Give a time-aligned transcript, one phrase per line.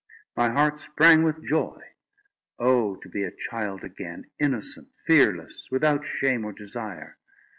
[0.35, 1.79] My heart sprang with joy.
[2.57, 7.17] Oh, to be a child again, innocent, fearless, without shame or desire!